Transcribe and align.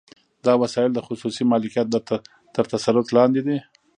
دا 0.45 0.53
وسایل 0.63 0.91
د 0.95 0.99
خصوصي 1.07 1.43
مالکیت 1.51 1.87
تر 2.55 2.63
تسلط 2.73 3.07
لاندې 3.17 3.41
دي 3.47 3.57